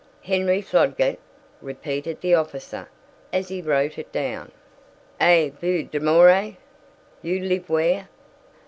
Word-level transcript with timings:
"Henri 0.23 0.61
Flodgett," 0.63 1.19
repeated 1.61 2.21
the 2.21 2.33
officer 2.33 2.89
as 3.31 3.49
he 3.49 3.61
wrote 3.61 3.99
it 3.99 4.11
down. 4.11 4.51
"Et 5.19 5.51
vous 5.61 5.83
demeurez? 5.83 6.55
You 7.21 7.39
live 7.41 7.69
where?" 7.69 8.07